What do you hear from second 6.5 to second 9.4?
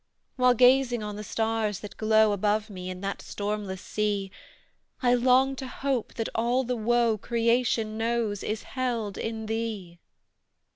the woe Creation knows, is held